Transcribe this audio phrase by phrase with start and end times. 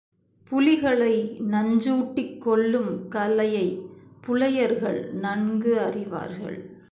[0.49, 1.41] புலிகளை
[1.51, 3.89] நஞ்சூட்டிக் கொல்லும் கலையைப்
[4.21, 6.79] புலையர்கள் நன்கு அறிவார்கள்.